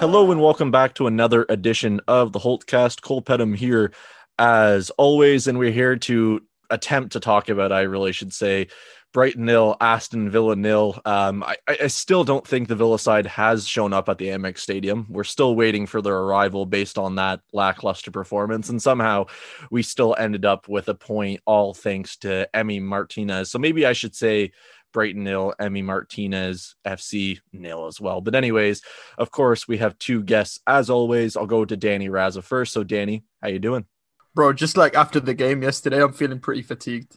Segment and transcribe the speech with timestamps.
[0.00, 3.02] Hello and welcome back to another edition of the Holtcast.
[3.02, 3.90] Cole Pedham here
[4.38, 6.40] as always, and we're here to
[6.70, 8.68] attempt to talk about, I really should say,
[9.12, 11.00] Brighton nil, Aston Villa nil.
[11.04, 14.58] Um, I, I still don't think the Villa side has shown up at the Amex
[14.58, 15.04] Stadium.
[15.08, 19.26] We're still waiting for their arrival based on that lackluster performance, and somehow
[19.72, 23.50] we still ended up with a point, all thanks to Emi Martinez.
[23.50, 24.52] So maybe I should say
[24.92, 28.20] Brighton nil, Emi Martinez FC nil as well.
[28.20, 28.82] But anyways,
[29.16, 31.36] of course, we have two guests as always.
[31.36, 32.72] I'll go to Danny Raza first.
[32.72, 33.86] So Danny, how you doing?
[34.34, 37.16] Bro, just like after the game yesterday, I'm feeling pretty fatigued.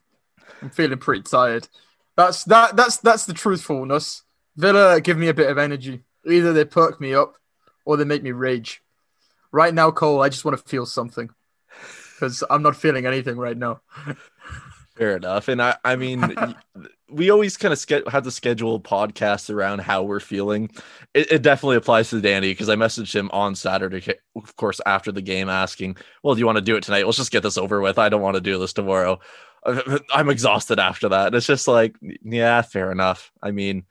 [0.62, 1.68] I'm feeling pretty tired.
[2.18, 4.24] That's that that's that's the truthfulness.
[4.56, 6.04] Villa give me a bit of energy.
[6.26, 7.36] Either they perk me up
[7.86, 8.82] or they make me rage.
[9.52, 11.30] Right now, Cole, I just want to feel something
[12.16, 13.82] because I'm not feeling anything right now.
[14.98, 15.48] Fair enough.
[15.48, 16.36] And I, I mean,
[17.10, 20.70] we always kind of ske- have to schedule podcasts around how we're feeling.
[21.14, 25.12] It, it definitely applies to Danny because I messaged him on Saturday, of course, after
[25.12, 27.06] the game, asking, "Well, do you want to do it tonight?
[27.06, 27.98] Let's just get this over with.
[27.98, 29.20] I don't want to do this tomorrow.
[30.14, 33.32] I'm exhausted after that." It's just like, yeah, fair enough.
[33.42, 33.86] I mean,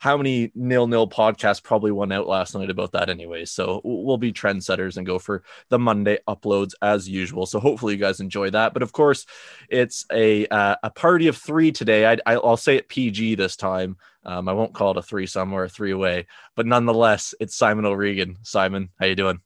[0.00, 3.44] how many nil nil podcasts probably went out last night about that anyway.
[3.44, 7.44] So we'll be trendsetters and go for the Monday uploads as usual.
[7.44, 8.72] So hopefully you guys enjoy that.
[8.72, 9.26] But of course,
[9.68, 12.18] it's a uh, a party of three today.
[12.26, 13.98] I, will say it PG this time.
[14.24, 16.26] Um, I won't call it a three somewhere, a three away.
[16.56, 18.38] But nonetheless, it's Simon O'Regan.
[18.42, 19.40] Simon, how you doing?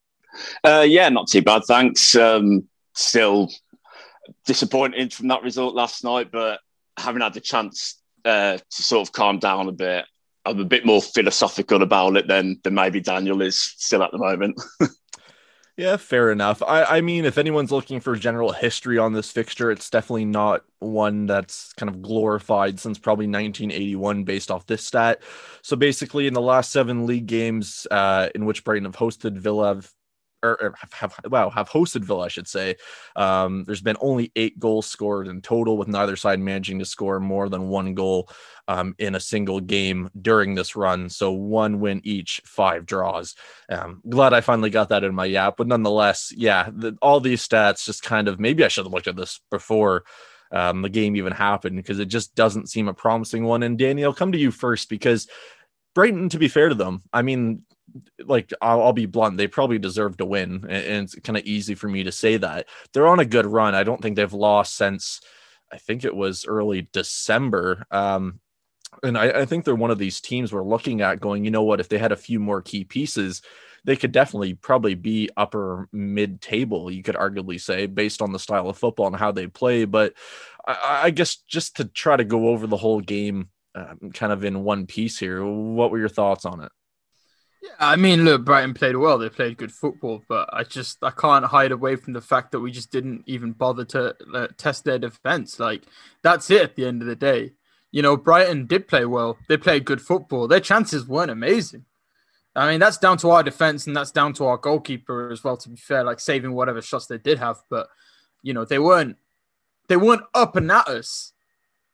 [0.62, 2.14] Uh, yeah, not too bad, thanks.
[2.14, 3.50] Um, still
[4.46, 6.60] disappointed from that result last night, but
[6.96, 10.04] having had the chance uh, to sort of calm down a bit,
[10.46, 14.18] I'm a bit more philosophical about it than than maybe Daniel is still at the
[14.18, 14.60] moment.
[15.76, 16.62] yeah, fair enough.
[16.62, 20.64] I, I mean, if anyone's looking for general history on this fixture, it's definitely not
[20.78, 25.22] one that's kind of glorified since probably 1981 based off this stat.
[25.62, 29.80] So basically, in the last seven league games uh, in which Brighton have hosted Villa,
[30.44, 32.76] or, have, have, wow have hosted Villa, I should say.
[33.16, 37.18] Um, there's been only eight goals scored in total, with neither side managing to score
[37.20, 38.28] more than one goal
[38.68, 41.08] um, in a single game during this run.
[41.08, 43.34] So one win each, five draws.
[43.68, 47.46] Um, glad I finally got that in my yap, but nonetheless, yeah, the, all these
[47.46, 50.04] stats just kind of maybe I should have looked at this before.
[50.52, 53.64] Um, the game even happened because it just doesn't seem a promising one.
[53.64, 55.26] And Danny, I'll come to you first because
[55.94, 57.62] Brighton, to be fair to them, I mean,
[58.24, 61.74] like I'll, I'll, be blunt, they probably deserve to win, and, it's kind of easy
[61.74, 63.74] for me to say that they're on a good run.
[63.74, 65.20] I don't think they've lost since
[65.72, 67.84] I think it was early December.
[67.90, 68.40] Um,
[69.02, 71.62] and I, I think they're one of these teams we're looking at going, you know
[71.62, 73.42] what, if they had a few more key pieces,
[73.84, 78.38] they could definitely probably be upper mid table, you could arguably say, based on the
[78.38, 79.84] style of football and how they play.
[79.84, 80.14] But
[80.66, 84.44] I, I guess just to try to go over the whole game um, kind of
[84.44, 86.72] in one piece here, what were your thoughts on it?
[87.64, 89.16] Yeah, I mean, look, Brighton played well.
[89.16, 92.60] They played good football, but I just I can't hide away from the fact that
[92.60, 95.58] we just didn't even bother to uh, test their defense.
[95.58, 95.84] Like
[96.20, 97.52] that's it at the end of the day.
[97.90, 99.38] You know, Brighton did play well.
[99.48, 100.46] They played good football.
[100.46, 101.86] Their chances weren't amazing.
[102.54, 105.56] I mean, that's down to our defense and that's down to our goalkeeper as well.
[105.56, 107.88] To be fair, like saving whatever shots they did have, but
[108.42, 109.16] you know they weren't
[109.88, 111.32] they weren't up and at us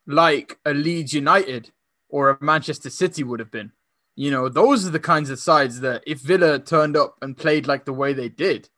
[0.04, 1.70] like a Leeds United
[2.08, 3.70] or a Manchester City would have been.
[4.20, 7.66] You know, those are the kinds of sides that if Villa turned up and played
[7.66, 8.68] like the way they did,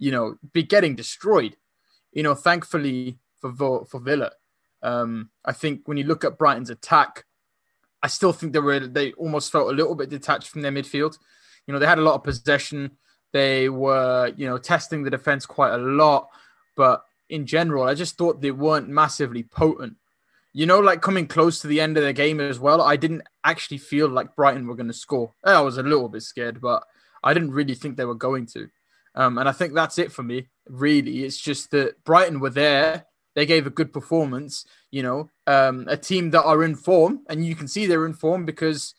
[0.00, 1.56] you know, be getting destroyed.
[2.10, 4.32] You know, thankfully for for Villa,
[4.82, 7.26] um, I think when you look at Brighton's attack,
[8.02, 11.16] I still think they were they almost felt a little bit detached from their midfield.
[11.68, 12.98] You know, they had a lot of possession.
[13.32, 16.26] They were, you know, testing the defense quite a lot,
[16.76, 19.94] but in general, I just thought they weren't massively potent
[20.52, 23.22] you know, like coming close to the end of the game as well, I didn't
[23.44, 25.32] actually feel like Brighton were going to score.
[25.44, 26.84] I was a little bit scared, but
[27.22, 28.68] I didn't really think they were going to.
[29.14, 31.24] Um, and I think that's it for me, really.
[31.24, 33.06] It's just that Brighton were there.
[33.34, 37.44] They gave a good performance, you know, um, a team that are in form, and
[37.44, 38.94] you can see they're in form because,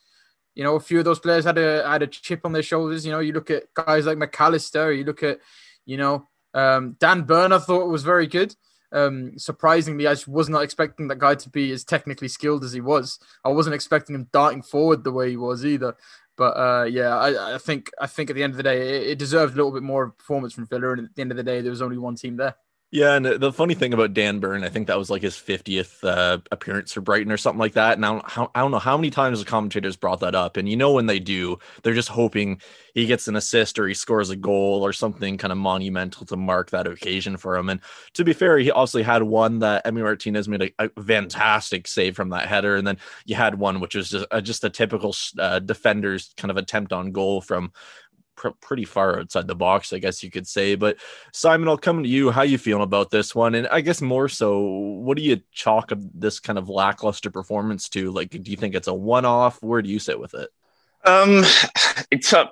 [0.55, 3.05] you know, a few of those players had a had a chip on their shoulders.
[3.05, 5.39] You know, you look at guys like Mac Allister, you look at,
[5.85, 8.55] you know, um, Dan Burn, I thought was very good.
[8.93, 12.81] Um, surprisingly, I was not expecting that guy to be as technically skilled as he
[12.81, 13.19] was.
[13.43, 15.95] I wasn't expecting him darting forward the way he was either.
[16.37, 19.11] But uh, yeah, I, I, think I think at the end of the day, it,
[19.11, 20.93] it deserved a little bit more performance from Villa.
[20.93, 22.55] And at the end of the day, there was only one team there.
[22.93, 26.03] Yeah, and the funny thing about Dan Burn, I think that was like his 50th
[26.03, 27.97] uh, appearance for Brighton or something like that.
[27.97, 30.57] And I don't, I don't know how many times the commentators brought that up.
[30.57, 32.61] And you know, when they do, they're just hoping
[32.93, 36.37] he gets an assist or he scores a goal or something kind of monumental to
[36.37, 37.67] mark that occasion for him.
[37.69, 37.79] And
[38.13, 42.15] to be fair, he obviously had one that Emi Martinez made a, a fantastic save
[42.15, 42.75] from that header.
[42.75, 46.51] And then you had one which was just, uh, just a typical uh, defender's kind
[46.51, 47.71] of attempt on goal from
[48.35, 50.75] pr- pretty far outside the box, I guess you could say.
[50.75, 50.97] But
[51.31, 52.31] Simon, I'll come to you.
[52.31, 53.55] How you feeling about this one?
[53.55, 58.11] And I guess more so, what do you chalk this kind of lackluster performance to?
[58.11, 59.61] Like, do you think it's a one-off?
[59.61, 60.49] Where do you sit with it?
[61.05, 61.43] Um,
[62.11, 62.49] it's a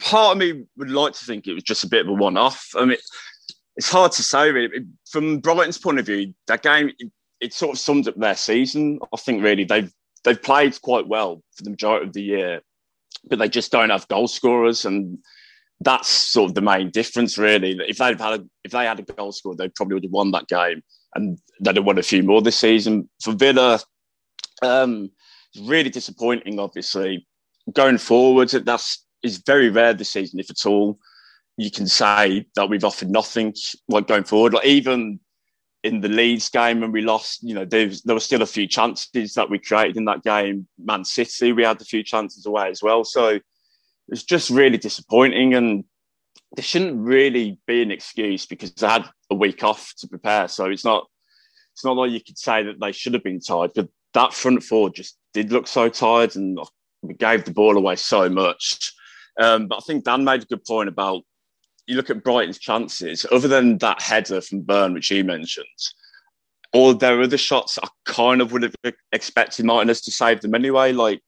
[0.00, 2.70] part of me would like to think it was just a bit of a one-off.
[2.76, 2.96] I mean,
[3.76, 4.86] it's hard to say really.
[5.10, 8.98] From Brighton's point of view, that game it, it sort of sums up their season.
[9.12, 9.92] I think really they've
[10.24, 12.62] they've played quite well for the majority of the year
[13.28, 15.18] but they just don't have goal scorers, and
[15.80, 17.78] that's sort of the main difference, really.
[17.88, 20.30] If they'd had a, if they had a goal scorer, they probably would have won
[20.32, 20.82] that game,
[21.14, 23.08] and they'd have won a few more this season.
[23.22, 23.80] For Villa,
[24.62, 25.10] um,
[25.54, 26.58] it's really disappointing.
[26.58, 27.26] Obviously,
[27.72, 30.98] going forward, that's is very rare this season, if at all.
[31.56, 33.54] You can say that we've offered nothing
[33.88, 34.54] like going forward.
[34.54, 35.20] Like even
[35.84, 38.46] in the Leeds game when we lost, you know, there was, there were still a
[38.46, 40.66] few chances that we created in that game.
[40.82, 43.04] Man City, we had a few chances away as well.
[43.04, 43.38] So
[44.08, 45.52] it's just really disappointing.
[45.52, 45.84] And
[46.56, 50.48] there shouldn't really be an excuse because I had a week off to prepare.
[50.48, 51.06] So it's not
[51.74, 54.62] it's not like you could say that they should have been tired, but that front
[54.62, 56.58] four just did look so tired and
[57.02, 58.94] we gave the ball away so much.
[59.38, 61.24] Um, but I think Dan made a good point about
[61.86, 65.66] you look at Brighton's chances, other than that header from Burn, which you mentioned,
[66.72, 68.74] all their other shots, I kind of would have
[69.12, 70.92] expected Martinez to save them anyway.
[70.92, 71.20] Like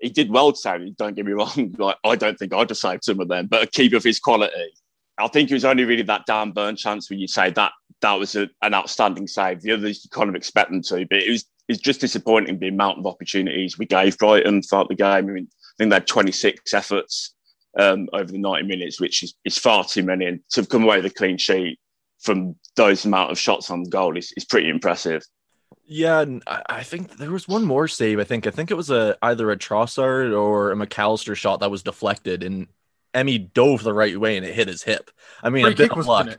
[0.00, 1.74] he did well to save don't get me wrong.
[1.78, 4.18] Like I don't think I'd have saved some of them, but a keeper of his
[4.18, 4.72] quality.
[5.18, 8.14] I think it was only really that Dan Burn chance where you say that that
[8.14, 9.60] was a, an outstanding save.
[9.60, 12.68] The others you kind of expect them to, but it was it's just disappointing the
[12.68, 15.06] amount of opportunities we gave Brighton throughout the game.
[15.06, 17.34] I mean, I think they had 26 efforts
[17.78, 20.26] um, over the 90 minutes, which is, is far too many.
[20.26, 21.78] And to come away with a clean sheet
[22.20, 25.22] from those amount of shots on goal is, is pretty impressive.
[25.86, 28.18] Yeah, and I think there was one more save.
[28.18, 31.60] I think I think it was a either a Trossard or a Mac Allister shot
[31.60, 32.68] that was deflected, and
[33.12, 35.10] Emi dove the right way and it hit his hip.
[35.42, 36.38] I mean, free a bit of luck.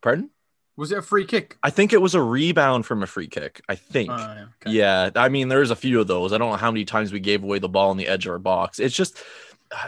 [0.00, 0.30] Pardon?
[0.76, 1.56] Was it a free kick?
[1.62, 3.60] I think it was a rebound from a free kick.
[3.68, 4.10] I think.
[4.10, 4.70] Yeah, okay.
[4.76, 6.32] yeah, I mean, there's a few of those.
[6.32, 8.32] I don't know how many times we gave away the ball on the edge of
[8.32, 8.80] our box.
[8.80, 9.22] It's just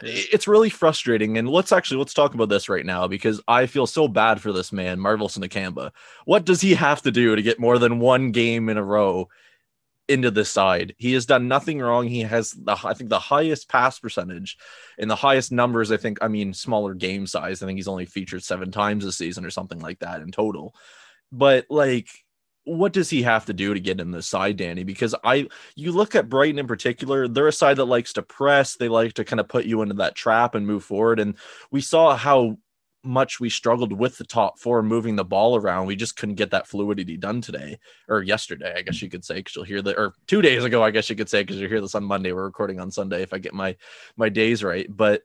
[0.02, 1.38] it's really frustrating.
[1.38, 4.52] And let's actually let's talk about this right now because I feel so bad for
[4.52, 5.92] this man, Marvelous Nakamba.
[6.24, 9.28] What does he have to do to get more than one game in a row
[10.08, 10.94] into the side?
[10.98, 12.06] He has done nothing wrong.
[12.06, 14.56] He has the I think the highest pass percentage
[14.98, 15.92] and the highest numbers.
[15.92, 17.62] I think I mean smaller game size.
[17.62, 20.74] I think he's only featured seven times this season or something like that in total.
[21.32, 22.08] But like
[22.66, 24.82] what does he have to do to get in the side, Danny?
[24.82, 28.74] Because I, you look at Brighton in particular, they're a side that likes to press.
[28.74, 31.20] They like to kind of put you into that trap and move forward.
[31.20, 31.36] And
[31.70, 32.58] we saw how
[33.04, 35.86] much we struggled with the top four moving the ball around.
[35.86, 37.78] We just couldn't get that fluidity done today
[38.08, 40.82] or yesterday, I guess you could say, because you'll hear that, or two days ago,
[40.82, 42.32] I guess you could say, because you hear this on Monday.
[42.32, 43.76] We're recording on Sunday if I get my
[44.16, 44.88] my days right.
[44.88, 45.22] But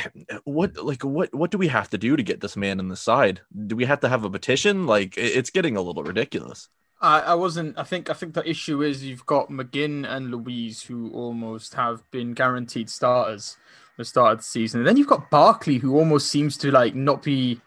[0.44, 2.96] what like what what do we have to do to get this man in the
[2.96, 3.40] side?
[3.66, 4.86] Do we have to have a petition?
[4.86, 6.68] Like it's getting a little ridiculous.
[7.00, 7.78] I, I wasn't.
[7.78, 8.10] I think.
[8.10, 12.88] I think the issue is you've got McGinn and Luiz who almost have been guaranteed
[12.88, 13.56] starters
[13.98, 16.94] the start of the season, and then you've got Barkley who almost seems to like
[16.94, 17.60] not be,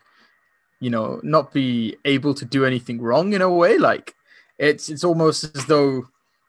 [0.79, 3.77] you know, not be able to do anything wrong in a way.
[3.77, 4.15] Like
[4.57, 6.07] it's it's almost as though,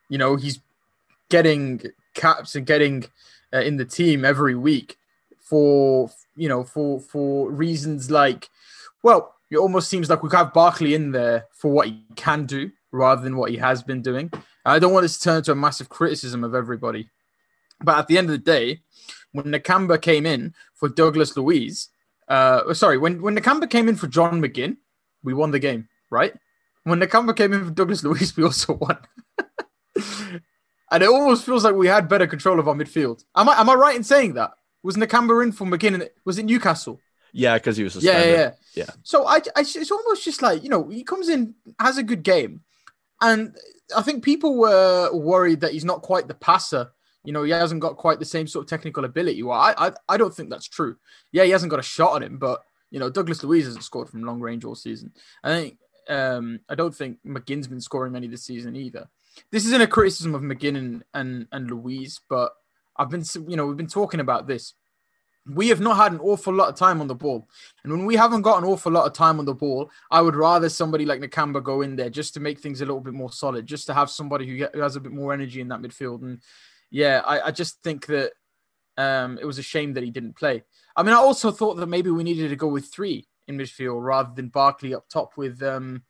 [0.09, 0.59] you know, he's
[1.29, 1.81] getting
[2.13, 3.05] caps and getting
[3.53, 4.97] uh, in the team every week
[5.49, 8.49] for you know for for reasons like
[9.03, 12.69] well it almost seems like we have Barkley in there for what he can do
[12.91, 14.29] rather than what he has been doing.
[14.65, 17.09] I don't want this to turn into a massive criticism of everybody,
[17.81, 18.81] but at the end of the day,
[19.31, 21.87] when Nakamba came in for Douglas Luiz,
[22.27, 24.77] uh, sorry, when when Nakamba came in for John McGinn,
[25.23, 26.33] we won the game, right?
[26.83, 28.97] When Nakamba came in for Douglas Luiz, we also won.
[30.91, 33.23] and it almost feels like we had better control of our midfield.
[33.35, 34.51] Am I am I right in saying that?
[34.87, 36.07] Was Nakamba in for McGinn?
[36.23, 37.01] Was it Newcastle?
[37.33, 38.25] Yeah, because he was suspended.
[38.25, 38.89] Yeah, yeah, yeah.
[39.03, 42.23] So I, I, it's almost just like you know, he comes in, has a good
[42.23, 42.61] game,
[43.21, 43.53] and
[43.93, 46.89] I think people were worried that he's not quite the passer.
[47.25, 49.43] You know, he hasn't got quite the same sort of technical ability.
[49.43, 50.95] Well, I, I, I don't think that's true.
[51.33, 54.07] Yeah, he hasn't got a shot on him, but you know, Douglas Luiz hasn't scored
[54.07, 55.11] from long range all season.
[55.43, 55.77] I think
[56.07, 59.09] um, I don't think McGinn's been scoring many this season either.
[59.51, 62.53] This isn't a criticism of McGinn and, and, and Luiz, but
[62.97, 64.73] I've been, you know, we've been talking about this.
[65.45, 67.47] We have not had an awful lot of time on the ball.
[67.83, 70.35] And when we haven't got an awful lot of time on the ball, I would
[70.35, 73.31] rather somebody like Nakamba go in there just to make things a little bit more
[73.31, 76.21] solid, just to have somebody who has a bit more energy in that midfield.
[76.21, 76.41] And
[76.91, 78.33] yeah, I, I just think that
[78.97, 80.63] um, it was a shame that he didn't play.
[80.95, 84.03] I mean, I also thought that maybe we needed to go with three in midfield
[84.03, 86.03] rather than Barkley up top with um,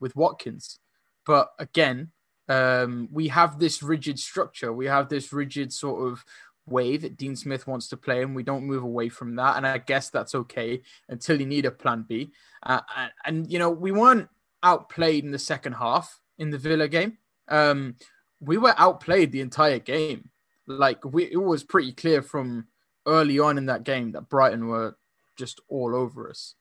[0.00, 0.78] with Watkins.
[1.24, 2.10] But again,
[2.48, 4.72] um, we have this rigid structure.
[4.72, 6.24] We have this rigid sort of
[6.66, 9.56] way that Dean Smith wants to play, and we don't move away from that.
[9.56, 12.32] And I guess that's okay until you need a plan B.
[12.62, 14.28] Uh, and, and, you know, we weren't
[14.62, 17.18] outplayed in the second half in the Villa game.
[17.48, 17.96] Um,
[18.40, 20.30] we were outplayed the entire game.
[20.66, 22.66] Like we, it was pretty clear from
[23.06, 24.96] early on in that game that Brighton were
[25.36, 26.54] just all over us.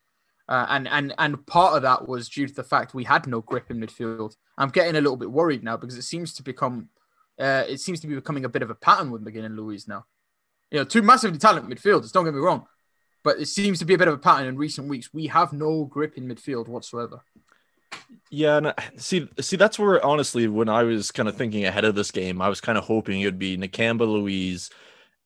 [0.50, 3.42] Uh, and and and part of that was due to the fact we had no
[3.42, 4.36] grip in midfield.
[4.58, 6.90] I'm getting a little bit worried now because it seems to become,
[7.40, 9.88] uh, it seems to be becoming a bit of a pattern with McGinn and Luiz
[9.88, 10.06] now.
[10.72, 12.12] You know, two massively talented midfielders.
[12.12, 12.66] Don't get me wrong,
[13.24, 15.14] but it seems to be a bit of a pattern in recent weeks.
[15.14, 17.22] We have no grip in midfield whatsoever.
[18.30, 21.96] Yeah, and see, see, that's where honestly, when I was kind of thinking ahead of
[21.96, 24.70] this game, I was kind of hoping it would be Nakamba, Luiz,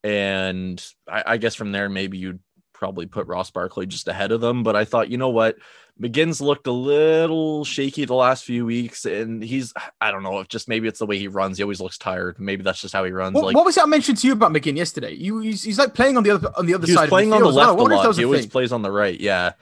[0.03, 2.39] and I, I guess from there maybe you'd
[2.77, 4.63] probably put Ross Barkley just ahead of them.
[4.63, 5.57] But I thought, you know what,
[6.01, 10.47] McGinn's looked a little shaky the last few weeks, and he's I don't know if
[10.47, 11.57] just maybe it's the way he runs.
[11.57, 12.39] He always looks tired.
[12.39, 13.33] Maybe that's just how he runs.
[13.35, 15.13] What, like, what was that I mentioned to you about McGinn yesterday?
[15.13, 17.09] You he's, he's like playing on the other on the other he side.
[17.09, 18.05] playing the on the left a lot.
[18.05, 18.49] a He always thing.
[18.49, 19.19] plays on the right.
[19.19, 19.53] Yeah.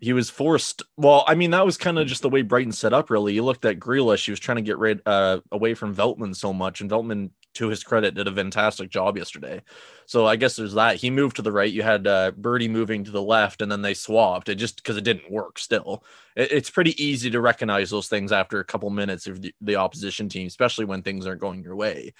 [0.00, 0.82] He was forced.
[0.96, 3.10] Well, I mean, that was kind of just the way Brighton set up.
[3.10, 4.24] Really, you looked at Grealish.
[4.26, 7.68] He was trying to get rid uh, away from Veltman so much, and Veltman, to
[7.68, 9.62] his credit, did a fantastic job yesterday.
[10.06, 10.96] So I guess there's that.
[10.96, 11.72] He moved to the right.
[11.72, 14.48] You had uh, Birdie moving to the left, and then they swapped.
[14.48, 15.58] It just because it didn't work.
[15.58, 19.54] Still, it, it's pretty easy to recognize those things after a couple minutes of the,
[19.60, 22.12] the opposition team, especially when things aren't going your way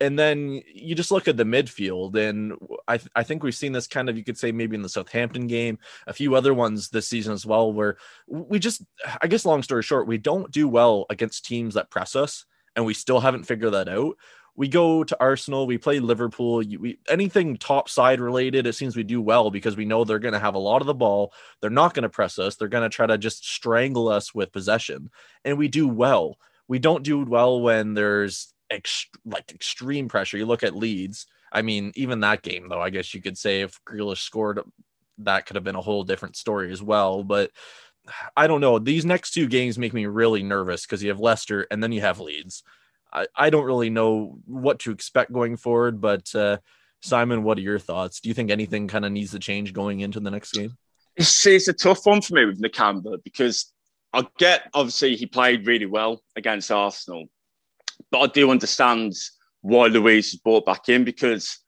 [0.00, 2.54] and then you just look at the midfield, and
[2.88, 4.88] I, th- I think we've seen this kind of, you could say, maybe in the
[4.88, 8.82] Southampton game, a few other ones this season as well, where we just,
[9.20, 12.86] I guess, long story short, we don't do well against teams that press us, and
[12.86, 14.16] we still haven't figured that out.
[14.60, 19.04] We go to Arsenal, we play Liverpool, we, anything top side related, it seems we
[19.04, 21.32] do well because we know they're going to have a lot of the ball.
[21.62, 24.52] They're not going to press us, they're going to try to just strangle us with
[24.52, 25.08] possession,
[25.46, 26.36] and we do well.
[26.68, 28.52] We don't do well when there's
[29.24, 30.36] like extreme pressure.
[30.36, 31.24] You look at Leeds.
[31.50, 34.60] I mean, even that game, though, I guess you could say if Grealish scored,
[35.18, 37.24] that could have been a whole different story as well.
[37.24, 37.50] But
[38.36, 38.78] I don't know.
[38.78, 42.02] These next two games make me really nervous because you have Leicester and then you
[42.02, 42.62] have Leeds.
[43.12, 46.00] I, I don't really know what to expect going forward.
[46.00, 46.58] But uh,
[47.02, 48.20] Simon, what are your thoughts?
[48.20, 50.76] Do you think anything kind of needs to change going into the next game?
[51.16, 53.72] It's, it's a tough one for me with Nakamba because
[54.12, 57.26] I get obviously he played really well against Arsenal
[58.10, 59.14] but I do understand
[59.62, 61.58] why Luiz was brought back in because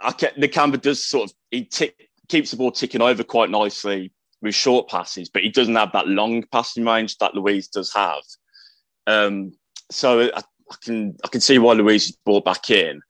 [0.00, 4.54] I Nakamba does sort of he tick, keeps the ball ticking over quite nicely with
[4.54, 8.22] short passes, but he doesn't have that long passing range that Luiz does have.
[9.06, 9.52] Um,
[9.90, 13.00] so I, I, can I can see why Luiz is brought back in.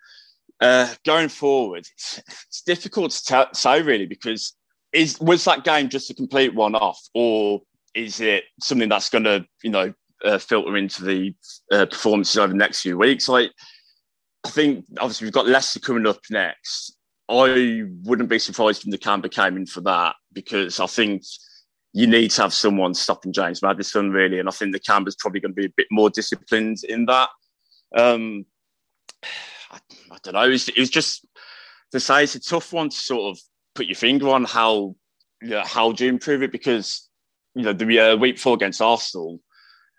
[0.61, 4.55] Uh, going forward, it's, difficult to t- say really because
[4.93, 7.63] is was that game just a complete one off, or
[7.95, 9.93] is it something that's going to you know
[10.25, 11.35] uh, filter into the
[11.73, 13.29] uh, performances over the next few weeks.
[13.29, 13.53] Like,
[14.45, 16.97] I think obviously we've got Leicester coming up next.
[17.29, 21.23] I wouldn't be surprised if Nakamba came in for that because I think
[21.93, 25.53] you need to have someone stopping James Maddison really, and I think Nakamba's probably going
[25.53, 27.29] to be a bit more disciplined in that.
[27.97, 28.47] Um,
[29.71, 29.79] I,
[30.11, 30.45] I don't know.
[30.45, 31.27] It was, it was just
[31.93, 33.43] to say it's a tough one to sort of
[33.75, 34.95] put your finger on how
[35.43, 37.09] you know, how do you improve it because
[37.55, 39.41] you know the uh, week before against Arsenal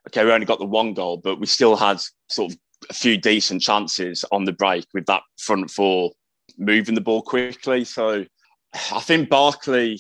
[0.10, 3.18] okay, we only got the one goal, but we still had sort of a few
[3.18, 6.12] decent chances on the break with that front four
[6.58, 7.84] moving the ball quickly.
[7.84, 8.26] So
[8.74, 10.00] I think Barkley,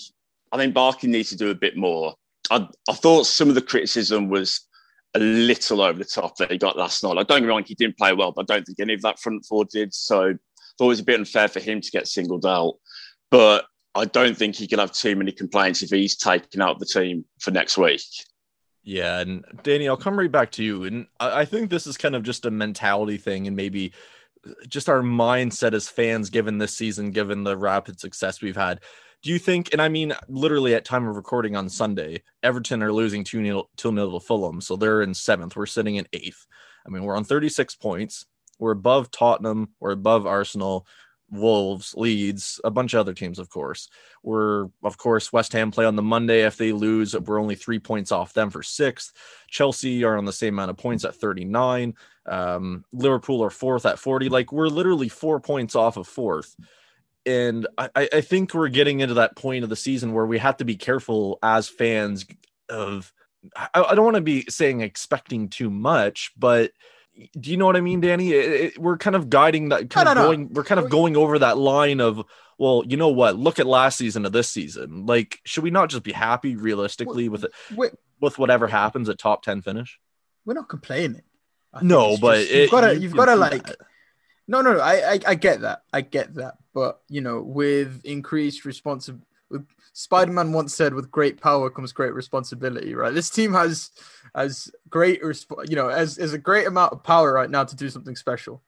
[0.51, 2.15] I think Barkley needs to do a bit more.
[2.50, 4.67] I, I thought some of the criticism was
[5.19, 7.15] a little over the top that he got last night.
[7.15, 9.01] Like, don't get me wrong, he didn't play well, but I don't think any of
[9.01, 9.93] that front four did.
[9.93, 12.75] So it's always a bit unfair for him to get singled out.
[13.29, 16.85] But I don't think he can have too many complaints if he's taken out the
[16.85, 18.01] team for next week.
[18.83, 20.85] Yeah, and Danny, I'll come right back to you.
[20.85, 23.91] And I think this is kind of just a mentality thing and maybe
[24.67, 28.79] just our mindset as fans given this season, given the rapid success we've had.
[29.21, 32.93] Do you think, and I mean literally at time of recording on Sunday, Everton are
[32.93, 34.61] losing 2 nil to Fulham.
[34.61, 35.55] So they're in seventh.
[35.55, 36.45] We're sitting in eighth.
[36.85, 38.25] I mean, we're on 36 points.
[38.59, 39.69] We're above Tottenham.
[39.79, 40.88] We're above Arsenal.
[41.31, 43.89] Wolves, Leeds, a bunch of other teams, of course.
[44.23, 46.45] We're, of course, West Ham play on the Monday.
[46.45, 49.13] If they lose, we're only three points off them for sixth.
[49.47, 51.93] Chelsea are on the same amount of points at 39.
[52.25, 54.29] Um, Liverpool are fourth at 40.
[54.29, 56.55] Like we're literally four points off of fourth.
[57.25, 60.57] And I, I think we're getting into that point of the season where we have
[60.57, 62.25] to be careful as fans
[62.69, 63.13] of,
[63.55, 66.71] I, I don't want to be saying expecting too much, but
[67.38, 68.31] do you know what I mean, Danny?
[68.31, 70.49] It, it, we're kind of guiding that, kind no, of no, going, no.
[70.53, 72.23] we're kind of going over that line of,
[72.57, 73.38] well, you know what?
[73.38, 75.05] Look at last season to this season.
[75.05, 77.51] Like, should we not just be happy realistically with it,
[78.19, 79.99] with whatever happens at top ten finish?
[80.45, 81.21] We're not complaining.
[81.81, 83.67] No, but just, you've got to, you've got to like.
[83.67, 83.77] That.
[84.49, 88.65] No, no, I, I, I get that, I get that, but you know, with increased
[88.65, 89.23] responsibility,
[89.93, 93.13] Spider-Man once said, "With great power comes great responsibility." Right?
[93.13, 93.91] This team has
[94.33, 97.75] has great, resp- you know, as as a great amount of power right now to
[97.75, 98.63] do something special,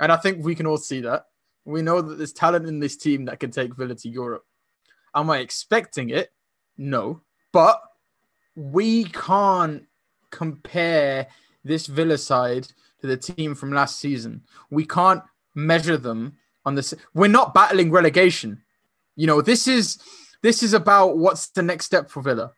[0.00, 1.26] and I think we can all see that.
[1.64, 4.44] We know that there's talent in this team that can take Villa to Europe.
[5.14, 6.32] Am I expecting it?
[6.76, 7.20] No,
[7.52, 7.80] but
[8.56, 9.84] we can't
[10.30, 11.28] compare
[11.62, 12.66] this Villa side
[13.04, 14.40] to the team from last season.
[14.70, 15.22] We can't
[15.54, 16.94] measure them on this.
[17.12, 18.62] We're not battling relegation.
[19.14, 19.98] You know, this is
[20.42, 22.52] this is about what's the next step for Villa.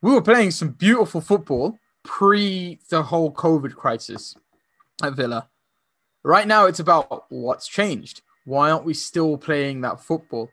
[0.00, 4.34] We were playing some beautiful football pre the whole COVID crisis
[5.02, 5.50] at Villa.
[6.24, 8.22] Right now, it's about what's changed.
[8.46, 10.48] Why aren't we still playing that football?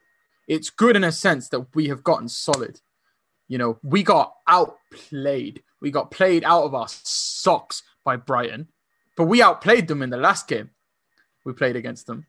[0.49, 2.81] It's good in a sense that we have gotten solid.
[3.47, 5.63] You know, we got outplayed.
[5.79, 8.67] We got played out of our socks by Brighton,
[9.17, 10.69] but we outplayed them in the last game
[11.47, 12.27] we played against them,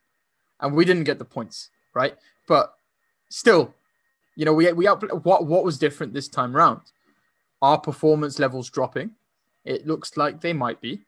[0.60, 2.16] and we didn't get the points, right?
[2.46, 2.74] But
[3.28, 3.74] still,
[4.36, 6.80] you know, we we out what what was different this time round?
[7.60, 9.10] Our performance levels dropping.
[9.64, 11.02] It looks like they might be.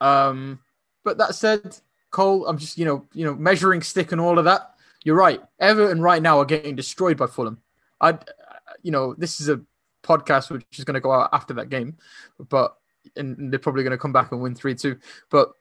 [0.00, 0.60] Um,
[1.04, 1.76] but that said,
[2.10, 4.74] Cole, I'm just you know you know measuring stick and all of that.
[5.04, 5.42] You're right.
[5.58, 7.60] Everton right now are getting destroyed by Fulham.
[8.00, 8.18] I,
[8.82, 9.60] you know, this is a
[10.04, 11.96] podcast which is going to go out after that game,
[12.48, 12.76] but
[13.16, 14.98] and they're probably going to come back and win three two.
[15.30, 15.52] But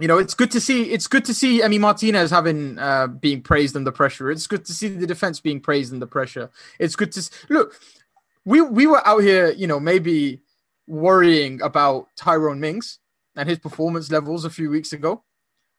[0.00, 0.84] you know, it's good to see.
[0.92, 4.30] It's good to see Emi Martinez having uh, being praised under pressure.
[4.30, 6.50] It's good to see the defense being praised under pressure.
[6.78, 7.80] It's good to look.
[8.44, 10.40] We we were out here, you know, maybe
[10.86, 12.98] worrying about Tyrone Mings
[13.36, 15.22] and his performance levels a few weeks ago.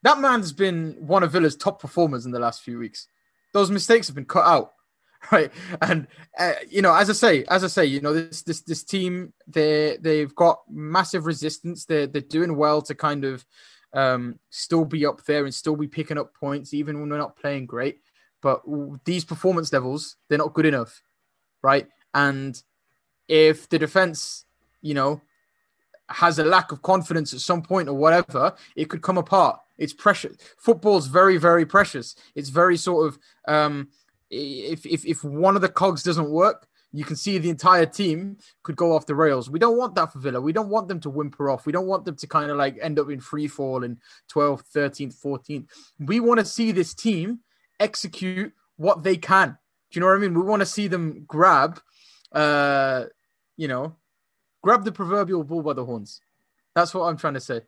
[0.03, 3.07] That man's been one of Villa's top performers in the last few weeks.
[3.53, 4.73] Those mistakes have been cut out,
[5.31, 5.51] right?
[5.81, 8.83] And uh, you know, as I say, as I say, you know, this this this
[8.83, 11.85] team they they've got massive resistance.
[11.85, 13.45] They're they're doing well to kind of
[13.93, 17.37] um, still be up there and still be picking up points, even when we're not
[17.37, 18.01] playing great.
[18.41, 18.61] But
[19.03, 21.01] these performance levels, they're not good enough,
[21.61, 21.87] right?
[22.13, 22.61] And
[23.27, 24.45] if the defense,
[24.81, 25.21] you know,
[26.07, 29.59] has a lack of confidence at some point or whatever, it could come apart.
[29.77, 30.37] It's precious.
[30.57, 32.15] Football's very, very precious.
[32.35, 33.89] It's very sort of um,
[34.29, 38.37] if if if one of the cogs doesn't work, you can see the entire team
[38.63, 39.49] could go off the rails.
[39.49, 40.41] We don't want that for Villa.
[40.41, 41.65] We don't want them to whimper off.
[41.65, 43.99] We don't want them to kind of like end up in free fall in
[44.31, 45.67] 12th, 13th, 14th.
[45.99, 47.39] We want to see this team
[47.79, 49.57] execute what they can.
[49.91, 50.33] Do you know what I mean?
[50.33, 51.79] We want to see them grab,
[52.31, 53.05] uh,
[53.57, 53.95] you know,
[54.63, 56.21] grab the proverbial bull by the horns.
[56.75, 57.61] That's what I'm trying to say.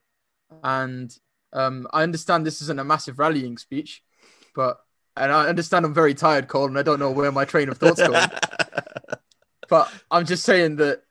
[0.63, 1.15] And
[1.53, 4.03] um, I understand this isn't a massive rallying speech,
[4.55, 4.79] but
[5.17, 6.77] and I understand I'm very tired, Colin.
[6.77, 8.29] I don't know where my train of thoughts going.
[9.69, 11.03] but I'm just saying that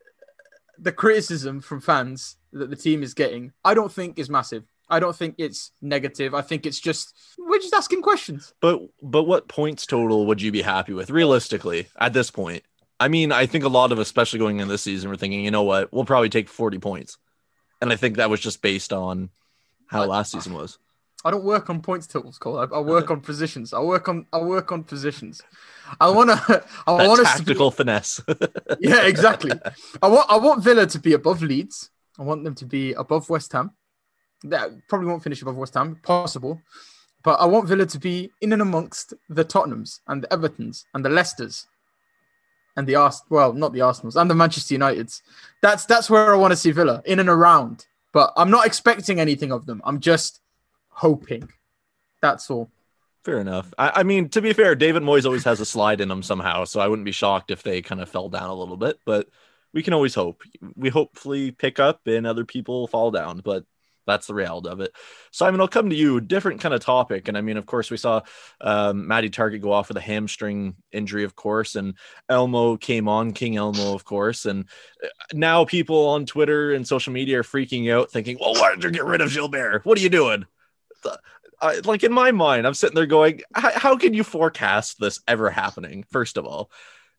[0.78, 4.64] the criticism from fans that the team is getting, I don't think is massive.
[4.88, 6.34] I don't think it's negative.
[6.34, 8.52] I think it's just we're just asking questions.
[8.60, 12.64] But but what points total would you be happy with realistically at this point?
[12.98, 15.50] I mean, I think a lot of especially going in this season, we're thinking, you
[15.50, 17.16] know what, we'll probably take 40 points.
[17.80, 19.30] And I think that was just based on
[19.86, 20.78] how last season was.
[21.24, 22.58] I don't work on points totals, Cole.
[22.58, 23.72] I, I work on positions.
[23.72, 25.42] I work on I work on positions.
[26.00, 26.64] I want to.
[26.86, 28.20] I want tactical be, finesse.
[28.80, 29.52] yeah, exactly.
[30.02, 31.90] I want I want Villa to be above Leeds.
[32.18, 33.72] I want them to be above West Ham.
[34.44, 36.60] That probably won't finish above West Ham, possible.
[37.22, 41.04] But I want Villa to be in and amongst the Tottenhams and the Evertons and
[41.04, 41.66] the Leicesters
[42.76, 43.22] and the Ars.
[43.28, 45.20] Well, not the Arsenals and the Manchester Uniteds.
[45.60, 47.86] That's that's where I want to see Villa in and around.
[48.12, 49.82] But I'm not expecting anything of them.
[49.84, 50.40] I'm just
[51.00, 51.48] hoping.
[52.20, 52.70] That's all.
[53.24, 53.72] Fair enough.
[53.78, 56.64] I, I, mean, to be fair, David Moyes always has a slide in him somehow,
[56.64, 58.98] so I wouldn't be shocked if they kind of fell down a little bit.
[59.06, 59.28] But
[59.72, 60.42] we can always hope.
[60.76, 63.64] We hopefully pick up and other people fall down, but
[64.06, 64.92] that's the reality of it.
[65.30, 66.20] Simon, I'll come to you.
[66.20, 68.22] Different kind of topic, and I mean, of course, we saw
[68.60, 71.94] um, Maddie Targett go off with a hamstring injury, of course, and
[72.28, 74.64] Elmo came on, King Elmo, of course, and
[75.02, 78.84] uh, now people on Twitter and social media are freaking out, thinking, "Well, why did
[78.84, 79.84] you get rid of Gilbert?
[79.84, 80.46] What are you doing?"
[81.60, 85.50] I, like in my mind, I'm sitting there going, how can you forecast this ever
[85.50, 86.04] happening?
[86.10, 86.70] First of all,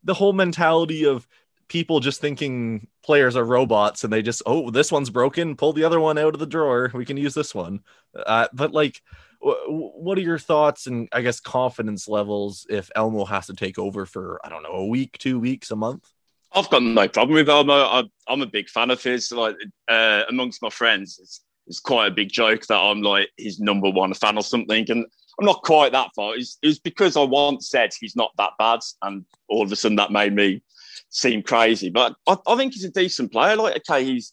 [0.02, 1.26] the whole mentality of
[1.68, 5.84] people just thinking players are robots and they just, oh, this one's broken, pull the
[5.84, 6.90] other one out of the drawer.
[6.92, 7.80] We can use this one.
[8.14, 9.00] Uh, but like,
[9.40, 14.06] what are your thoughts and I guess confidence levels if Elmo has to take over
[14.06, 16.08] for I don't know a week, two weeks, a month?
[16.52, 17.72] I've got no problem with Elmo.
[17.72, 19.32] I, am a big fan of his.
[19.32, 19.56] Like
[19.88, 24.14] uh, amongst my friends, it's, quite a big joke that I'm like his number one
[24.14, 25.06] fan or something, and
[25.38, 26.36] I'm not quite that far.
[26.36, 29.76] It's, it was because I once said he's not that bad, and all of a
[29.76, 30.62] sudden that made me
[31.08, 31.90] seem crazy.
[31.90, 33.56] But I, I think he's a decent player.
[33.56, 34.32] Like okay, he's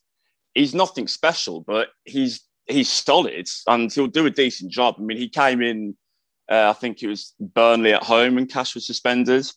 [0.53, 4.95] he's nothing special, but he's he's solid and he'll do a decent job.
[4.97, 5.95] I mean, he came in,
[6.49, 9.51] uh, I think it was Burnley at home and Cash was suspended,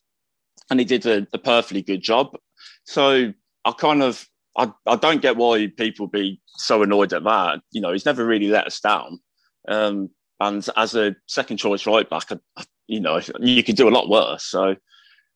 [0.70, 2.36] and he did a, a perfectly good job.
[2.84, 3.32] So
[3.64, 7.60] I kind of I, I don't get why people be so annoyed at that.
[7.70, 9.20] You know, he's never really let us down.
[9.68, 10.10] Um,
[10.40, 14.08] and as a second choice right back, I, you know, you could do a lot
[14.08, 14.44] worse.
[14.44, 14.76] So,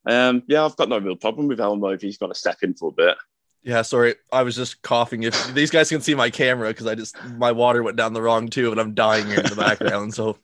[0.07, 2.75] um, yeah, I've got no real problem with Elmo if he's got to step in
[2.75, 3.17] for a bit.
[3.63, 4.15] Yeah, sorry.
[4.33, 5.23] I was just coughing.
[5.25, 8.23] If these guys can see my camera, because I just my water went down the
[8.23, 10.15] wrong tube and I'm dying here in the background.
[10.15, 10.39] So,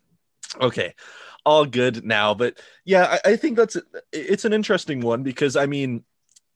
[0.61, 0.95] okay,
[1.45, 2.35] all good now.
[2.35, 3.77] But yeah, I, I think that's
[4.13, 6.05] it's an interesting one because I mean,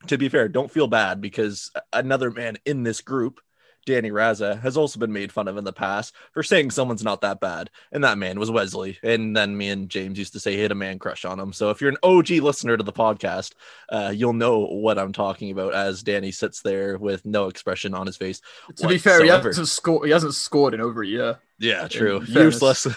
[0.08, 3.40] to be fair, don't feel bad because another man in this group
[3.86, 7.20] Danny Raza has also been made fun of in the past for saying someone's not
[7.20, 7.70] that bad.
[7.92, 8.98] And that man was Wesley.
[9.02, 11.52] And then me and James used to say he had a man crush on him.
[11.52, 13.52] So if you're an OG listener to the podcast,
[13.88, 18.06] uh, you'll know what I'm talking about as Danny sits there with no expression on
[18.06, 18.40] his face.
[18.40, 18.46] To
[18.88, 18.92] whatsoever.
[18.92, 21.38] be fair, he hasn't scored he hasn't scored in over a year.
[21.58, 22.22] Yeah, true.
[22.26, 22.86] Useless.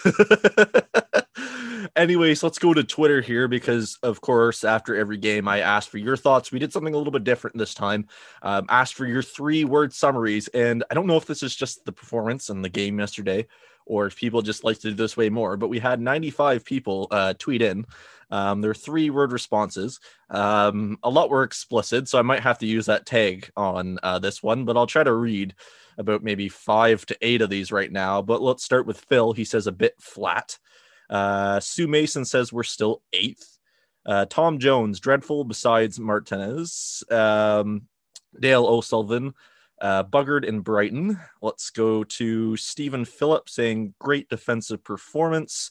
[1.96, 5.98] Anyways, let's go to Twitter here because, of course, after every game, I asked for
[5.98, 6.52] your thoughts.
[6.52, 8.06] We did something a little bit different this time.
[8.42, 10.48] Um, asked for your three word summaries.
[10.48, 13.46] And I don't know if this is just the performance and the game yesterday
[13.86, 17.08] or if people just like to do this way more, but we had 95 people
[17.10, 17.84] uh, tweet in.
[18.30, 19.98] Um, there are three word responses.
[20.30, 24.20] Um, a lot were explicit, so I might have to use that tag on uh,
[24.20, 25.54] this one, but I'll try to read
[25.98, 28.22] about maybe five to eight of these right now.
[28.22, 29.32] But let's start with Phil.
[29.32, 30.58] He says a bit flat.
[31.08, 33.58] Uh, Sue Mason says we're still eighth.
[34.06, 37.04] Uh, Tom Jones, dreadful besides Martinez.
[37.10, 37.82] Um,
[38.38, 39.34] Dale O'Sullivan,
[39.80, 41.18] uh, Buggered in Brighton.
[41.42, 45.70] Let's go to Stephen Phillips saying great defensive performance.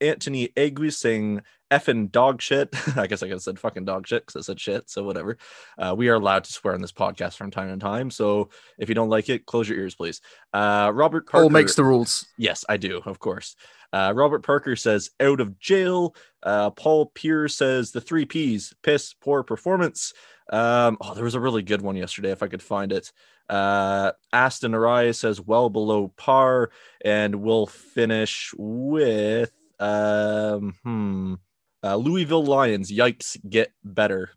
[0.00, 1.42] Anthony Agu saying
[1.74, 2.74] effing dog shit.
[2.96, 4.88] I guess I could have said fucking dog shit because I said shit.
[4.88, 5.36] So whatever.
[5.76, 8.10] Uh, we are allowed to swear on this podcast from time to time.
[8.10, 10.20] So if you don't like it, close your ears, please.
[10.52, 11.50] Uh, Robert Parker.
[11.50, 12.26] makes the rules.
[12.38, 13.56] Yes, I do, of course.
[13.92, 16.14] Uh, Robert Parker says out of jail.
[16.42, 20.12] Uh, Paul Pierce says the three P's: piss, poor performance.
[20.50, 22.30] Um, oh, there was a really good one yesterday.
[22.30, 23.12] If I could find it.
[23.48, 26.70] Uh, Aston Arias says well below par,
[27.04, 31.34] and we'll finish with um, hmm.
[31.84, 34.30] Uh, Louisville Lions, yikes, get better.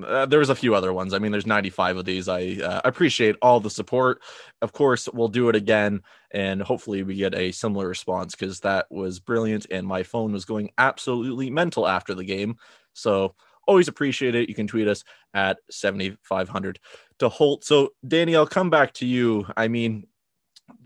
[0.00, 1.12] Uh, there's a few other ones.
[1.12, 2.28] I mean, there's 95 of these.
[2.28, 4.22] I uh, appreciate all the support.
[4.62, 8.86] Of course, we'll do it again, and hopefully, we get a similar response because that
[8.90, 9.66] was brilliant.
[9.72, 12.56] And my phone was going absolutely mental after the game.
[12.92, 13.34] So,
[13.66, 14.48] always appreciate it.
[14.48, 15.02] You can tweet us
[15.32, 16.78] at 7500
[17.18, 17.64] to Holte.
[17.64, 19.46] So, Danny, I'll come back to you.
[19.56, 20.06] I mean,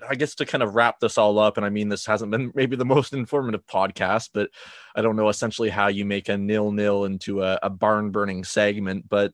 [0.09, 2.53] I guess to kind of wrap this all up, and I mean, this hasn't been
[2.55, 4.51] maybe the most informative podcast, but
[4.95, 8.45] I don't know essentially how you make a nil nil into a, a barn burning
[8.45, 9.09] segment.
[9.09, 9.33] But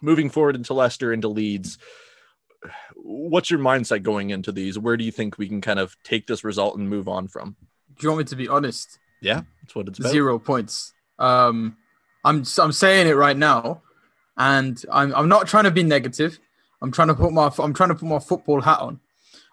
[0.00, 1.78] moving forward into Leicester, into Leeds,
[2.96, 4.78] what's your mindset going into these?
[4.78, 7.56] Where do you think we can kind of take this result and move on from?
[7.98, 8.98] Do you want me to be honest?
[9.20, 10.12] Yeah, that's what it's about.
[10.12, 10.92] Zero points.
[11.18, 11.76] Um,
[12.24, 13.82] I'm I'm saying it right now,
[14.36, 16.38] and I'm I'm not trying to be negative.
[16.80, 19.00] I'm trying to put my I'm trying to put my football hat on.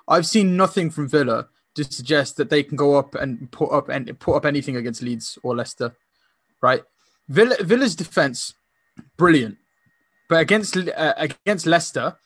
[0.10, 3.90] I've seen nothing from Villa to suggest that they can go up and put up
[3.90, 5.96] and put up anything against Leeds or Leicester,
[6.62, 6.82] right?
[7.30, 8.54] Villa, Villa's defense,
[9.18, 9.58] brilliant,
[10.28, 12.18] but against uh, against Leicester,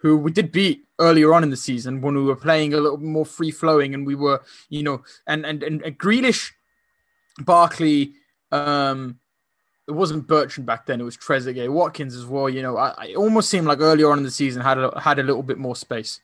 [0.00, 2.98] who we did beat earlier on in the season when we were playing a little
[2.98, 6.50] more free flowing and we were, you know, and and and, and Grealish,
[7.40, 8.14] Barkley,
[8.50, 9.18] um,
[9.88, 12.48] it wasn't Bertrand back then; it was Trezeguet, Watkins as well.
[12.48, 15.18] You know, I, I almost seemed like earlier on in the season had a, had
[15.18, 16.20] a little bit more space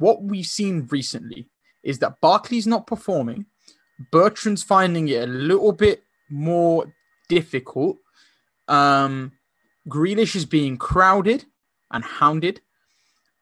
[0.00, 1.46] what we've seen recently
[1.84, 3.44] is that Barkley's not performing.
[4.10, 6.92] Bertrand's finding it a little bit more
[7.28, 7.98] difficult.
[8.66, 9.32] Um,
[9.88, 11.44] Grealish is being crowded
[11.90, 12.62] and hounded,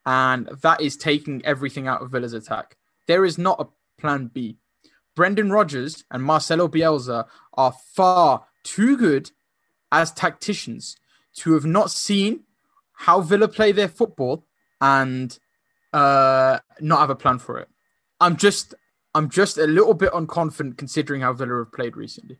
[0.05, 2.75] and that is taking everything out of Villa's attack.
[3.07, 4.57] There is not a plan B.
[5.15, 9.31] Brendan Rodgers and Marcelo Bielsa are far too good
[9.91, 10.97] as tacticians
[11.35, 12.41] to have not seen
[12.93, 14.45] how Villa play their football
[14.81, 15.37] and
[15.93, 17.67] uh, not have a plan for it.
[18.19, 18.75] I'm just
[19.15, 22.37] I'm just a little bit unconfident considering how Villa have played recently.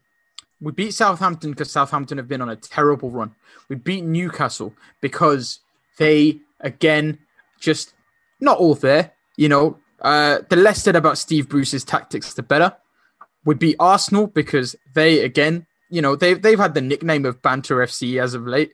[0.61, 3.33] We beat Southampton because Southampton have been on a terrible run.
[3.69, 5.59] We beat Newcastle because
[5.97, 7.19] they, again,
[7.59, 7.93] just
[8.41, 9.13] not all there.
[9.37, 12.75] You know, uh, the less said about Steve Bruce's tactics, the better.
[13.45, 17.77] We beat Arsenal because they, again, you know, they've, they've had the nickname of Banter
[17.77, 18.73] FC as of late.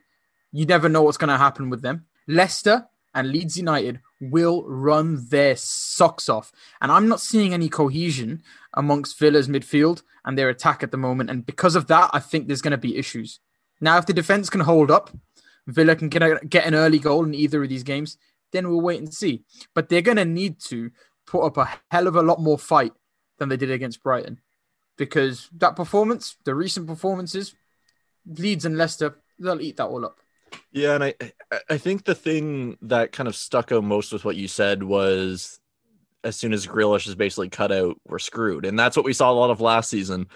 [0.51, 2.05] You never know what's going to happen with them.
[2.27, 6.51] Leicester and Leeds United will run their socks off.
[6.81, 11.29] And I'm not seeing any cohesion amongst Villa's midfield and their attack at the moment.
[11.29, 13.39] And because of that, I think there's going to be issues.
[13.79, 15.11] Now, if the defense can hold up,
[15.67, 18.17] Villa can get, a, get an early goal in either of these games,
[18.51, 19.43] then we'll wait and see.
[19.73, 20.91] But they're going to need to
[21.25, 22.93] put up a hell of a lot more fight
[23.37, 24.39] than they did against Brighton
[24.97, 27.55] because that performance, the recent performances,
[28.25, 30.19] Leeds and Leicester, they'll eat that all up.
[30.71, 31.13] Yeah, and I
[31.69, 35.59] I think the thing that kind of stuck out most with what you said was
[36.25, 38.65] as soon as Grealish is basically cut out, we're screwed.
[38.65, 40.27] And that's what we saw a lot of last season.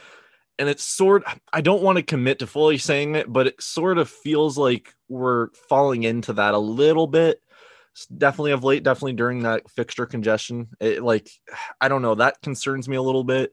[0.60, 3.98] And it's sort I don't want to commit to fully saying it, but it sort
[3.98, 7.42] of feels like we're falling into that a little bit.
[8.16, 10.70] Definitely of late, definitely during that fixture congestion.
[10.80, 11.30] It, like
[11.82, 13.52] I don't know, that concerns me a little bit.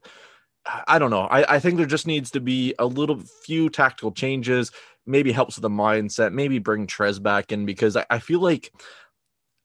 [0.86, 1.22] I don't know.
[1.22, 4.72] I, I think there just needs to be a little few tactical changes,
[5.06, 8.72] maybe helps with the mindset, maybe bring Trez back in because I, I feel like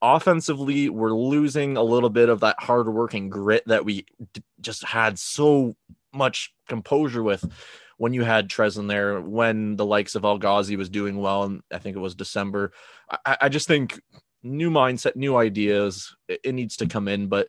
[0.02, 4.84] offensively we're losing a little bit of that hard hardworking grit that we d- just
[4.84, 5.76] had so
[6.14, 7.46] much composure with
[7.98, 11.44] when you had Trez in there, when the likes of El Ghazi was doing well,
[11.44, 12.74] and I think it was December.
[13.26, 14.02] I, I just think
[14.42, 17.48] new mindset, new ideas, it, it needs to come in, but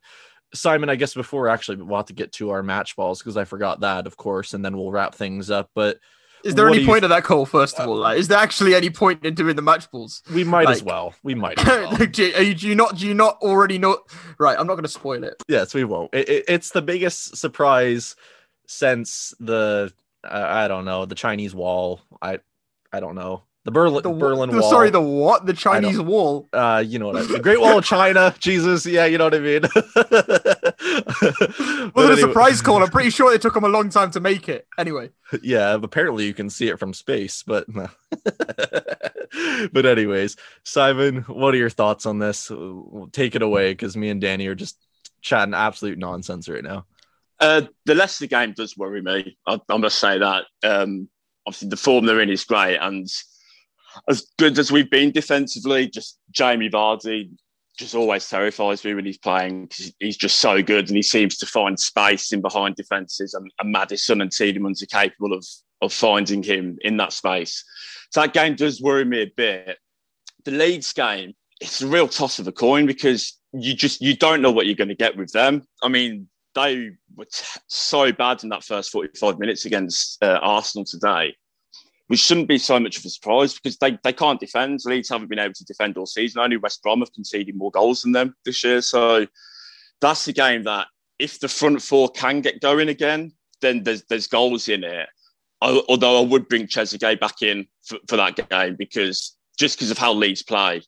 [0.54, 3.44] Simon, I guess before actually we'll have to get to our match balls because I
[3.44, 5.70] forgot that, of course, and then we'll wrap things up.
[5.74, 5.98] But
[6.44, 7.06] is there any point you...
[7.06, 7.46] of that call?
[7.46, 10.22] First of all, like, is there actually any point in doing the match balls?
[10.32, 10.76] We might like...
[10.76, 11.14] as well.
[11.22, 11.58] We might.
[11.66, 11.96] As well.
[11.96, 12.96] do, you, do, you, not?
[12.96, 13.98] Do you not already know?
[14.38, 15.34] Right, I'm not going to spoil it.
[15.48, 16.12] Yes, we won't.
[16.12, 18.16] It, it, it's the biggest surprise
[18.66, 19.92] since the
[20.24, 22.00] uh, I don't know the Chinese Wall.
[22.20, 22.40] I
[22.92, 24.70] I don't know the Berlin, the, Berlin the, Wall.
[24.70, 25.46] Sorry, the what?
[25.46, 26.48] The Chinese Wall.
[26.52, 27.32] Uh, you know what I mean.
[27.32, 28.34] The Great Wall of China.
[28.40, 29.62] Jesus, yeah, you know what I mean.
[31.94, 32.14] well, anyway.
[32.14, 32.82] a surprise call.
[32.82, 34.66] I'm pretty sure it took them a long time to make it.
[34.78, 35.10] Anyway.
[35.42, 37.66] Yeah, apparently you can see it from space, but
[39.72, 42.52] but anyways, Simon, what are your thoughts on this?
[43.12, 44.76] Take it away, because me and Danny are just
[45.22, 46.84] chatting absolute nonsense right now.
[47.40, 49.38] Uh, the Leicester game does worry me.
[49.46, 50.44] I, I must say that.
[50.62, 51.08] Um,
[51.46, 53.08] obviously, the form they're in is great, and
[54.08, 57.30] as good as we've been defensively, just Jamie Vardy
[57.78, 61.36] just always terrifies me when he's playing because he's just so good and he seems
[61.38, 65.44] to find space in behind defences and, and Maddison and Tielemans are capable of
[65.80, 67.64] of finding him in that space.
[68.10, 69.78] So that game does worry me a bit.
[70.44, 74.42] The Leeds game, it's a real toss of a coin because you just you don't
[74.42, 75.62] know what you're going to get with them.
[75.82, 80.84] I mean, they were t- so bad in that first 45 minutes against uh, Arsenal
[80.84, 81.34] today
[82.08, 84.80] which shouldn't be so much of a surprise because they, they can't defend.
[84.84, 86.42] Leeds haven't been able to defend all season.
[86.42, 88.82] Only West Brom have conceded more goals than them this year.
[88.82, 89.26] So
[90.00, 90.88] that's the game that
[91.18, 95.08] if the front four can get going again, then there's there's goals in it.
[95.60, 99.92] I, although I would bring Trezeguet back in for, for that game because just because
[99.92, 100.82] of how Leeds play,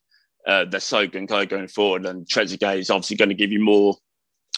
[0.45, 2.05] uh, they're so gung going forward.
[2.05, 3.95] And Trezeguet is obviously going to give you more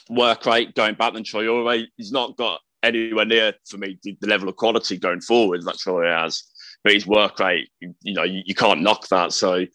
[0.09, 1.85] work rate going back than Traore.
[1.97, 5.75] He's not got anywhere near for me the, the level of quality going forward that
[5.75, 6.43] Traore has
[6.83, 9.33] but his work rate, you know, you, you can't knock that.
[9.33, 9.65] So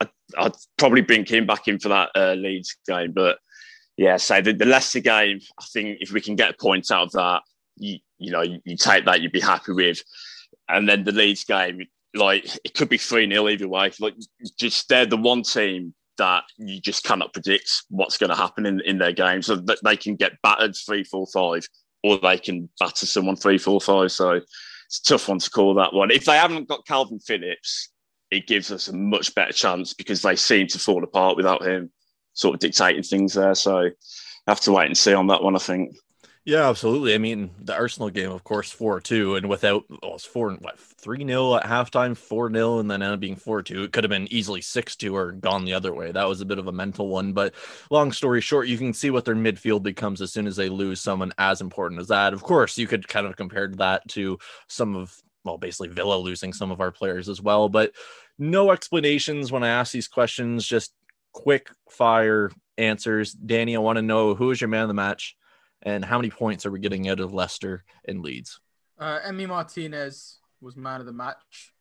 [0.00, 0.08] I,
[0.42, 3.12] would probably bring him back in for that uh, Leeds game.
[3.12, 3.38] But
[3.96, 7.12] yeah, so the, the Leicester game, I think if we can get points out of
[7.12, 7.42] that,
[7.76, 10.02] you, you know, you, you take that, you'd be happy with.
[10.68, 11.80] And then the Leeds game,
[12.14, 13.92] like it could be 3 0 either way.
[14.00, 14.14] Like
[14.58, 18.80] just they're the one team that you just cannot predict what's going to happen in,
[18.80, 19.42] in their game.
[19.42, 21.68] So that they can get battered 3 4 5
[22.02, 24.12] or they can batter someone three, four, five.
[24.12, 24.40] So
[24.86, 26.10] it's a tough one to call that one.
[26.10, 27.90] If they haven't got Kalvin Phillips,
[28.30, 31.90] it gives us a much better chance because they seem to fall apart without him
[32.34, 33.54] sort of dictating things there.
[33.54, 33.90] So I
[34.46, 35.96] have to wait and see on that one, I think.
[36.48, 37.14] Yeah, absolutely.
[37.14, 40.78] I mean, the Arsenal game, of course, 4 2, and without, well, it's 4, what,
[40.80, 43.82] 3 0 at halftime, 4 0, and then ended up being 4 2.
[43.82, 46.10] It could have been easily 6 2 or gone the other way.
[46.10, 47.34] That was a bit of a mental one.
[47.34, 47.52] But
[47.90, 51.02] long story short, you can see what their midfield becomes as soon as they lose
[51.02, 52.32] someone as important as that.
[52.32, 56.54] Of course, you could kind of compare that to some of, well, basically Villa losing
[56.54, 57.68] some of our players as well.
[57.68, 57.92] But
[58.38, 60.94] no explanations when I ask these questions, just
[61.34, 63.34] quick fire answers.
[63.34, 65.36] Danny, I want to know who is your man of the match?
[65.82, 68.60] And how many points are we getting out of Leicester and Leeds?
[68.98, 71.72] Uh, Emi Martinez was man of the match,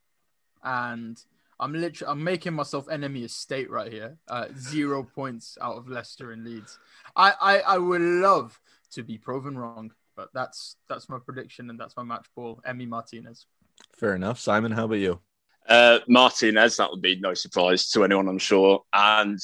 [0.64, 1.20] and
[1.60, 4.18] I'm literally I'm making myself enemy of state right here.
[4.28, 6.78] Uh, zero points out of Leicester and Leeds.
[7.16, 8.60] I, I I would love
[8.92, 9.92] to be proven wrong.
[10.18, 12.60] But that's that's my prediction, and that's my match ball.
[12.68, 13.46] Emi Martinez.
[13.96, 14.40] Fair enough.
[14.40, 15.20] Simon, how about you?
[15.70, 18.84] Uh, Martinez, that would be no surprise to anyone, I'm sure.
[18.94, 19.40] And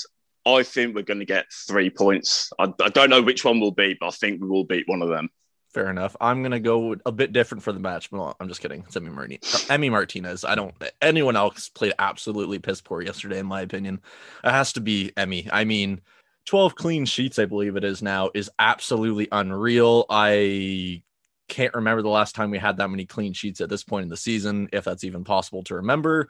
[0.46, 2.52] I think we're going to get three points.
[2.60, 5.02] I, I don't know which one will be, but I think we will beat one
[5.02, 5.30] of them.
[5.74, 6.16] Fair enough.
[6.22, 8.12] I'm gonna go a bit different for the match.
[8.12, 8.84] Well, I'm just kidding.
[8.86, 9.42] It's Emi Martinez.
[9.42, 10.46] Emi Martinez.
[10.46, 10.76] I don't.
[11.02, 14.00] Anyone else played absolutely piss poor yesterday, in my opinion.
[14.44, 15.50] It has to be Emi.
[15.52, 16.02] I mean,
[16.46, 20.06] 12 clean sheets, I believe it is now, is absolutely unreal.
[20.12, 21.02] I
[21.50, 24.10] can't remember the last time we had that many clean sheets at this point in
[24.10, 26.30] the season, if that's even possible to remember.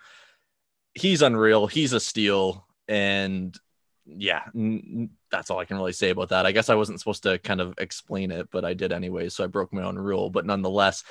[0.93, 1.67] He's unreal.
[1.67, 3.57] He's a steal, and
[4.05, 6.45] yeah, n- that's all I can really say about that.
[6.45, 9.29] I guess I wasn't supposed to kind of explain it, but I did anyway.
[9.29, 10.29] So I broke my own rule.
[10.29, 11.03] But nonetheless,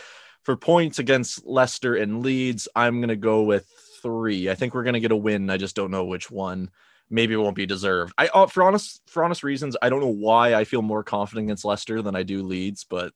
[0.43, 3.67] for points against Leicester and Leeds, I'm going to go with
[4.03, 4.51] three.
[4.51, 5.51] I think we're going to get a win.
[5.51, 6.71] I just don't know which one.
[7.11, 8.15] Maybe it won't be deserved.
[8.17, 11.47] I, uh, for honest, for honest reasons, I don't know why I feel more confident
[11.47, 13.13] against Leicester than I do Leeds, but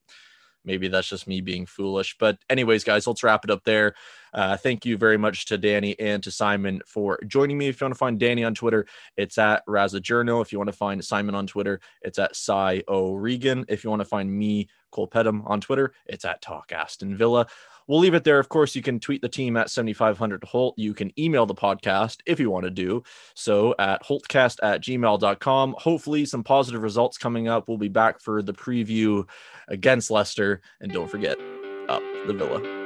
[0.67, 2.17] maybe that's just me being foolish.
[2.19, 3.95] But, anyways, guys, let's wrap it up there.
[4.35, 7.69] Uh, thank you very much to Danny and to Simon for joining me.
[7.69, 10.43] If you want to find Danny on Twitter, it's at Razajourno.
[10.43, 13.65] If you want to find Simon on Twitter, it's at Cy O'Regan.
[13.69, 17.47] If you want to find me, Cole Pedham, on Twitter, it's at Talk Aston Villa.
[17.87, 18.39] We'll leave it there.
[18.39, 20.75] Of course, you can tweet the team at 7500 Holte.
[20.77, 23.03] You can email the podcast if you want to do
[23.35, 25.75] so at holtcast at gmail.com.
[25.79, 27.69] Hopefully, some positive results coming up.
[27.69, 29.29] We'll be back for the preview
[29.69, 30.61] against Leicester.
[30.81, 31.39] And don't forget,
[31.89, 32.86] up the Villa.